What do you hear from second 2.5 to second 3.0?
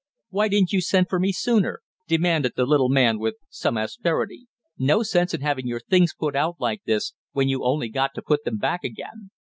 the little